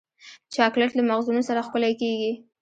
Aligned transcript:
چاکلېټ 0.55 0.91
له 0.95 1.03
مغزونو 1.09 1.41
سره 1.49 1.65
ښکلی 1.67 1.93
کېږي. 2.01 2.31